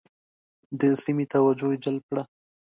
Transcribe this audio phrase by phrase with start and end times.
[0.79, 2.23] د سیمې توجه یې جلب کړه.